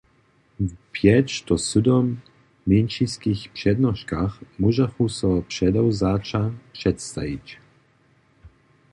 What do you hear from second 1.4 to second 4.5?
do sydom mjeńšinskich přednoškach